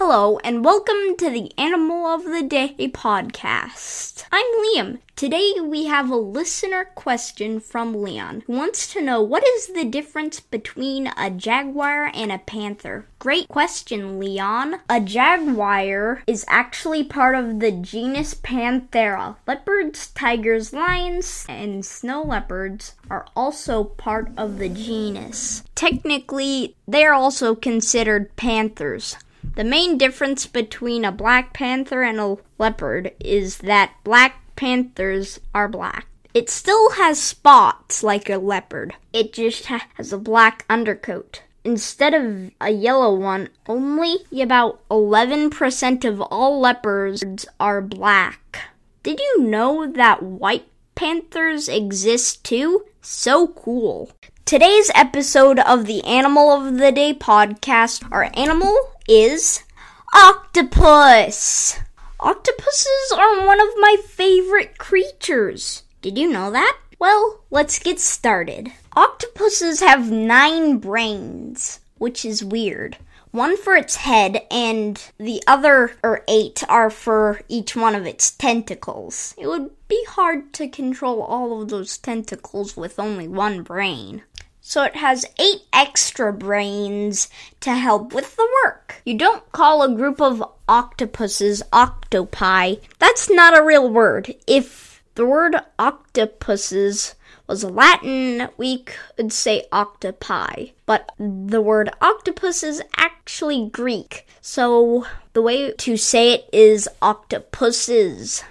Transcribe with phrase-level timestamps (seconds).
[0.00, 4.22] Hello, and welcome to the Animal of the Day podcast.
[4.30, 5.00] I'm Liam.
[5.16, 9.84] Today we have a listener question from Leon who wants to know what is the
[9.84, 13.06] difference between a jaguar and a panther?
[13.18, 14.76] Great question, Leon.
[14.88, 19.34] A jaguar is actually part of the genus Panthera.
[19.48, 25.64] Leopards, tigers, lions, and snow leopards are also part of the genus.
[25.74, 29.16] Technically, they are also considered panthers.
[29.58, 35.66] The main difference between a black panther and a leopard is that black panthers are
[35.66, 36.06] black.
[36.32, 38.94] It still has spots like a leopard.
[39.12, 41.42] It just has a black undercoat.
[41.64, 48.60] Instead of a yellow one, only about 11% of all leopards are black.
[49.02, 52.84] Did you know that white panthers exist too?
[53.02, 54.12] So cool.
[54.44, 59.64] Today's episode of the Animal of the Day podcast, our animal is
[60.12, 61.80] octopus.
[62.20, 65.84] Octopuses are one of my favorite creatures.
[66.02, 66.76] Did you know that?
[66.98, 68.70] Well, let's get started.
[68.94, 72.98] Octopuses have nine brains, which is weird.
[73.30, 78.30] One for its head, and the other, or eight, are for each one of its
[78.30, 79.34] tentacles.
[79.38, 84.22] It would be hard to control all of those tentacles with only one brain
[84.68, 88.77] so it has eight extra brains to help with the work.
[89.08, 92.74] You don't call a group of octopuses octopi.
[92.98, 94.34] That's not a real word.
[94.46, 97.14] If the word octopuses
[97.46, 100.72] was Latin, we could say octopi.
[100.84, 104.26] But the word octopus is actually Greek.
[104.42, 108.44] So the way to say it is octopuses.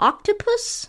[0.00, 0.88] Octopus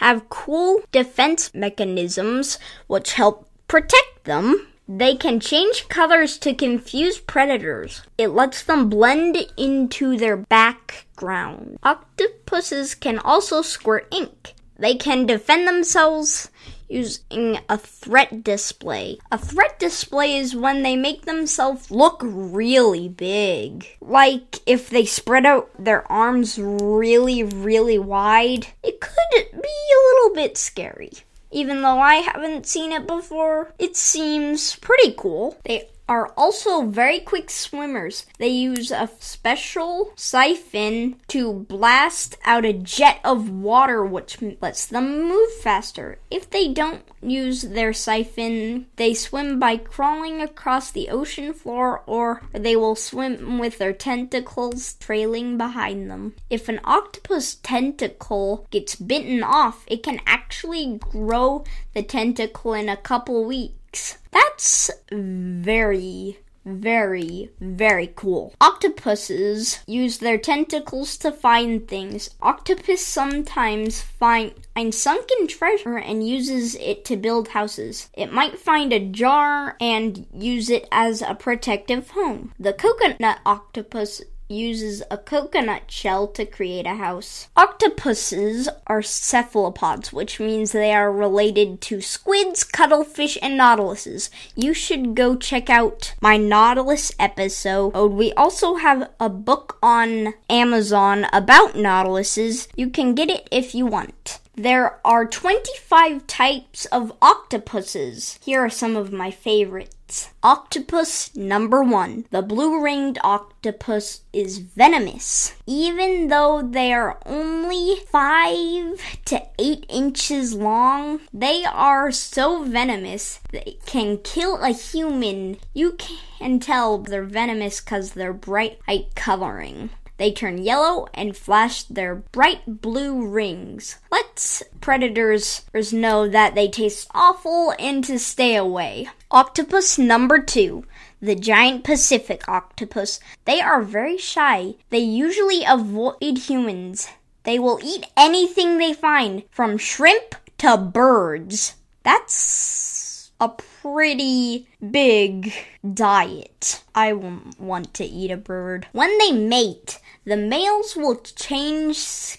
[0.00, 2.58] have cool defense mechanisms
[2.88, 4.66] which help protect them.
[4.90, 8.02] They can change colors to confuse predators.
[8.16, 11.78] It lets them blend into their background.
[11.82, 14.54] Octopuses can also squirt ink.
[14.78, 16.50] They can defend themselves
[16.88, 19.18] using a threat display.
[19.30, 23.86] A threat display is when they make themselves look really big.
[24.00, 30.34] Like if they spread out their arms really, really wide, it could be a little
[30.34, 31.12] bit scary.
[31.50, 35.56] Even though I haven't seen it before, it seems pretty cool.
[35.64, 38.26] They are also very quick swimmers.
[38.38, 45.28] They use a special siphon to blast out a jet of water, which lets them
[45.28, 46.18] move faster.
[46.30, 52.42] If they don't use their siphon, they swim by crawling across the ocean floor or
[52.52, 56.34] they will swim with their tentacles trailing behind them.
[56.48, 61.64] If an octopus tentacle gets bitten off, it can actually grow
[61.94, 64.18] the tentacle in a couple weeks weeks.
[64.32, 68.52] That's very very, very cool.
[68.60, 72.28] Octopuses use their tentacles to find things.
[72.42, 74.52] Octopus sometimes find
[74.90, 78.10] sunken treasure and uses it to build houses.
[78.12, 82.52] It might find a jar and use it as a protective home.
[82.58, 87.48] The coconut octopus uses a coconut shell to create a house.
[87.56, 94.30] Octopuses are cephalopods, which means they are related to squids, cuttlefish, and nautiluses.
[94.54, 97.92] You should go check out my nautilus episode.
[97.94, 102.68] Oh, we also have a book on Amazon about nautiluses.
[102.76, 104.40] You can get it if you want.
[104.54, 108.40] There are 25 types of octopuses.
[108.42, 109.94] Here are some of my favorites.
[110.42, 112.24] Octopus number one.
[112.30, 115.54] The blue ringed octopus is venomous.
[115.66, 123.76] Even though they are only 5 to 8 inches long, they are so venomous they
[123.84, 125.58] can kill a human.
[125.74, 125.98] You
[126.38, 129.90] can tell they're venomous because they're bright white coloring.
[130.16, 133.98] They turn yellow and flash their bright blue rings.
[134.10, 135.62] Let's predators
[135.92, 139.08] know that they taste awful and to stay away.
[139.30, 140.84] Octopus number two
[141.20, 143.20] the giant Pacific octopus.
[143.44, 144.74] They are very shy.
[144.90, 147.08] They usually avoid humans.
[147.42, 151.74] They will eat anything they find, from shrimp to birds.
[152.02, 155.52] That's a pretty big
[155.94, 156.82] diet.
[156.94, 158.86] I won't want to eat a bird.
[158.92, 162.38] When they mate, the males will change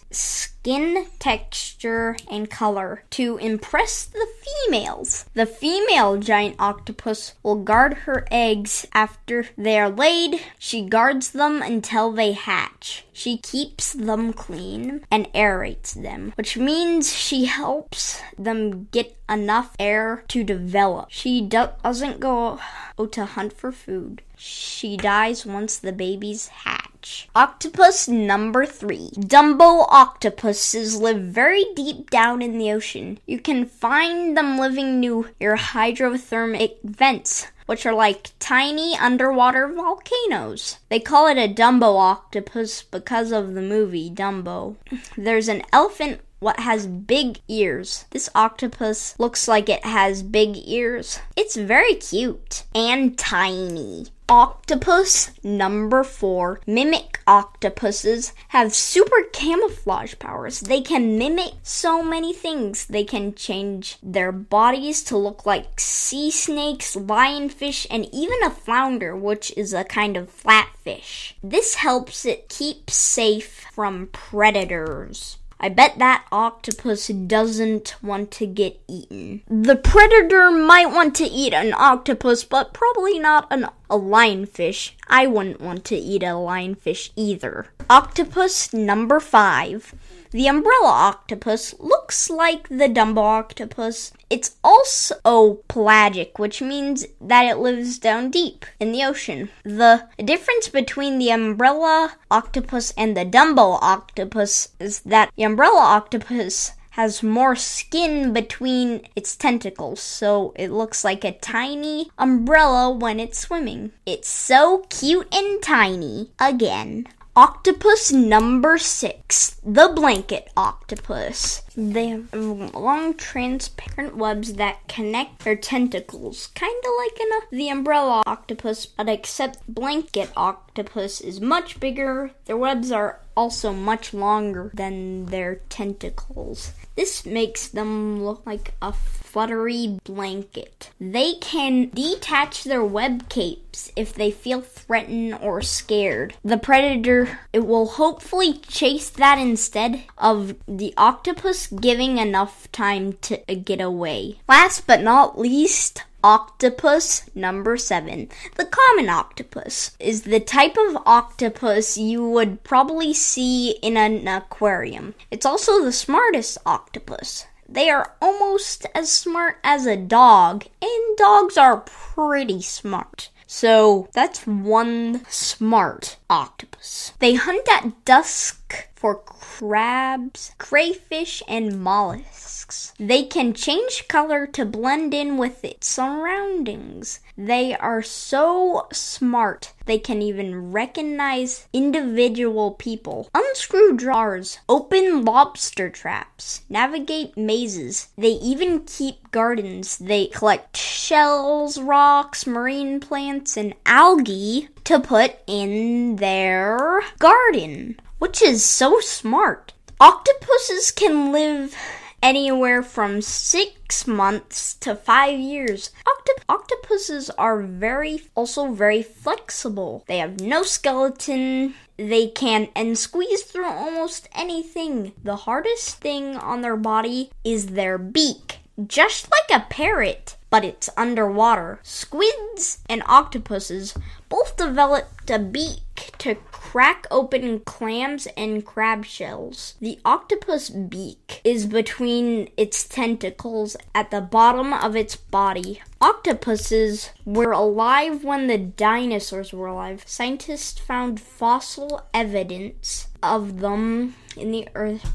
[0.61, 5.25] skin texture and color to impress the females.
[5.33, 10.41] The female giant octopus will guard her eggs after they are laid.
[10.57, 13.05] She guards them until they hatch.
[13.13, 20.25] She keeps them clean and aerates them, which means she helps them get enough air
[20.27, 21.07] to develop.
[21.09, 22.59] She do- doesn't go
[22.99, 24.23] out to hunt for food.
[24.35, 26.88] She dies once the babies hatch.
[27.35, 29.09] Octopus number three.
[29.15, 33.19] Dumbo octopuses live very deep down in the ocean.
[33.25, 40.79] You can find them living near hydrothermic vents which are like tiny underwater volcanoes.
[40.89, 44.75] They call it a Dumbo octopus because of the movie Dumbo.
[45.15, 48.05] There's an elephant what has big ears.
[48.11, 51.19] This octopus looks like it has big ears.
[51.35, 54.07] It's very cute and tiny.
[54.29, 56.61] Octopus number four.
[56.67, 60.59] Mimic octopuses have super camouflage powers.
[60.59, 62.85] They can mimic so many things.
[62.85, 69.15] They can change their bodies to look like sea snakes, lionfish, and even a flounder,
[69.15, 71.33] which is a kind of flatfish.
[71.41, 75.37] This helps it keep safe from predators.
[75.61, 79.43] I bet that octopus doesn't want to get eaten.
[79.47, 84.91] The predator might want to eat an octopus, but probably not an, a lionfish.
[85.07, 87.67] I wouldn't want to eat a lionfish either.
[87.89, 89.93] Octopus number five.
[90.31, 94.11] The umbrella octopus looks like the Dumbo octopus.
[94.29, 99.49] It's also pelagic, which means that it lives down deep in the ocean.
[99.63, 106.73] The difference between the umbrella octopus and the Dumbo octopus is that the umbrella octopus
[106.91, 113.39] has more skin between its tentacles, so it looks like a tiny umbrella when it's
[113.39, 113.93] swimming.
[114.05, 116.31] It's so cute and tiny.
[116.39, 117.07] Again.
[117.35, 121.61] Octopus number six, the blanket octopus.
[121.77, 127.69] They have long transparent webs that connect their tentacles, kind of like in a, the
[127.69, 132.31] umbrella octopus, but except blanket octopus is much bigger.
[132.45, 136.73] Their webs are also much longer than their tentacles.
[136.99, 140.89] This makes them look like a fluttery blanket.
[140.99, 146.33] They can detach their web capes if they feel threatened or scared.
[146.43, 153.37] The predator it will hopefully chase that instead of the octopus giving enough time to
[153.37, 154.41] get away.
[154.49, 158.27] Last but not least, Octopus number seven.
[158.55, 165.15] The common octopus is the type of octopus you would probably see in an aquarium.
[165.31, 167.45] It's also the smartest octopus.
[167.67, 173.29] They are almost as smart as a dog, and dogs are pretty smart.
[173.47, 177.13] So that's one smart octopus.
[177.19, 182.58] They hunt at dusk for crabs, crayfish, and mollusks.
[182.99, 187.19] They can change color to blend in with its surroundings.
[187.37, 193.29] They are so smart, they can even recognize individual people.
[193.33, 198.09] Unscrew drawers, open lobster traps, navigate mazes.
[198.17, 199.97] They even keep gardens.
[199.97, 208.63] They collect shells, rocks, marine plants, and algae to put in their garden which is
[208.63, 209.73] so smart.
[209.99, 211.75] Octopuses can live
[212.21, 215.91] anywhere from six months to five years.
[216.05, 220.03] Octop- octopuses are very, also very flexible.
[220.07, 221.75] They have no skeleton.
[221.97, 225.13] They can and squeeze through almost anything.
[225.23, 230.89] The hardest thing on their body is their beak, just like a parrot, but it's
[230.95, 231.79] underwater.
[231.83, 233.93] Squids and octopuses
[234.29, 236.35] both developed a beak to
[236.71, 239.73] crack open clams and crab shells.
[239.81, 245.81] The octopus beak is between its tentacles at the bottom of its body.
[246.01, 250.03] Octopuses were alive when the dinosaurs were alive.
[250.05, 254.67] Scientists found fossil evidence of them in the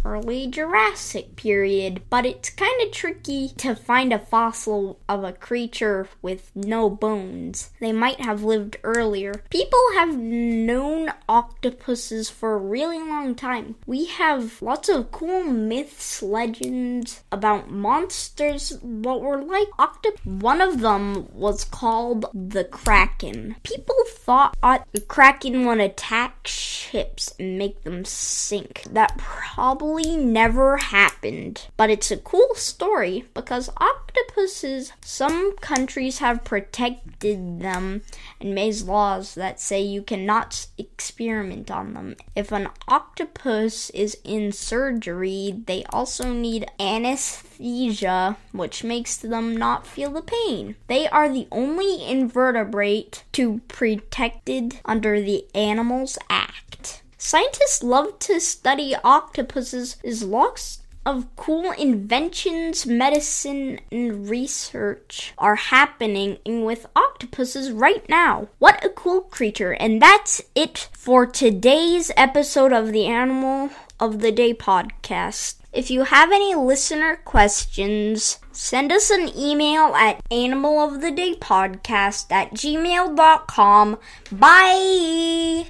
[0.05, 6.09] early Jurassic period, but it's kind of tricky to find a fossil of a creature
[6.21, 7.71] with no bones.
[7.81, 9.43] They might have lived earlier.
[9.49, 13.77] People have known octopuses for a really long time.
[13.87, 20.21] We have lots of cool myths, legends about monsters what were like octopus.
[20.25, 23.57] One of them was called the Kraken.
[23.63, 24.57] People thought
[24.93, 28.83] the Kraken would attack ships and make them sink.
[28.91, 31.67] That probably never happened.
[31.77, 38.03] But it's a cool story because octopuses, some countries have protected them
[38.41, 42.17] and made laws that say you cannot experiment on them.
[42.35, 50.11] If an octopus is in surgery, they also need anesthesia, which makes them not feel
[50.11, 50.64] the pain.
[50.87, 57.03] They are the only invertebrate to protected under the Animals Act.
[57.19, 66.39] Scientists love to study octopuses as lots of cool inventions, medicine, and research are happening
[66.47, 68.49] with octopuses right now.
[68.59, 69.73] What a cool creature!
[69.73, 73.71] And that's it for today's episode of the Animal
[74.05, 75.57] of the Day podcast.
[75.73, 83.99] If you have any listener questions, send us an email at animalofthedaypodcast at gmail.com.
[84.31, 85.67] Bye!